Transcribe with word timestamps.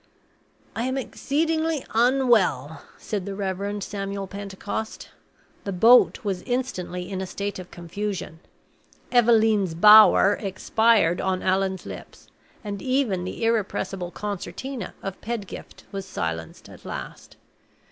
"I 0.75 0.85
am 0.85 0.97
exceedingly 0.97 1.85
unwell," 1.93 2.81
said 2.97 3.27
the 3.27 3.35
Reverend 3.35 3.83
Samuel 3.83 4.25
Pentecost. 4.25 5.09
The 5.63 5.71
boat 5.71 6.23
was 6.23 6.41
instantly 6.41 7.07
in 7.07 7.21
a 7.21 7.27
state 7.27 7.59
of 7.59 7.69
confusion. 7.69 8.39
"Eveleen's 9.11 9.75
Bower" 9.75 10.39
expired 10.41 11.21
on 11.21 11.43
Allan's 11.43 11.85
lips, 11.85 12.29
and 12.63 12.81
even 12.81 13.25
the 13.25 13.43
irrepressible 13.45 14.09
concertina 14.09 14.95
of 15.03 15.21
Pedgift 15.21 15.83
was 15.91 16.07
silenced 16.07 16.67
at 16.67 16.83
last. 16.83 17.37